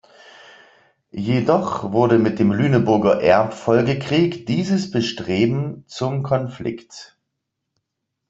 [1.13, 7.19] Jedoch wurde mit dem Lüneburger Erbfolgekrieg dieses Bestreben zum Konflikt.